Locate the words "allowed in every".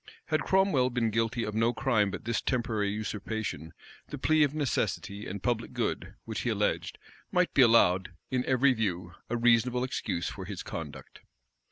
7.61-8.73